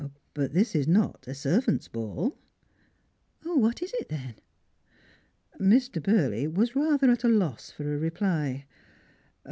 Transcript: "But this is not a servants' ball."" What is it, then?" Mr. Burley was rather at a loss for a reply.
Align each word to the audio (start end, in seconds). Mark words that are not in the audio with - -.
"But 0.33 0.53
this 0.55 0.73
is 0.73 0.87
not 0.87 1.27
a 1.27 1.35
servants' 1.35 1.87
ball."" 1.87 2.35
What 3.43 3.83
is 3.83 3.93
it, 3.93 4.09
then?" 4.09 4.33
Mr. 5.59 6.01
Burley 6.01 6.47
was 6.47 6.75
rather 6.75 7.11
at 7.11 7.23
a 7.23 7.27
loss 7.29 7.69
for 7.69 7.83
a 7.93 7.99
reply. 7.99 8.65